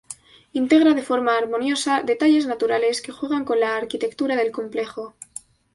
[0.61, 5.13] Integra de forma armoniosa detalles naturales que juegan con la arquitectura del complejo.